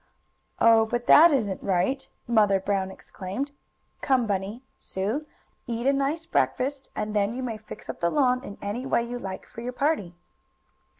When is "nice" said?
5.93-6.25